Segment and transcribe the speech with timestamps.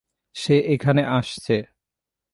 [0.35, 1.55] সে এখানে আসছে।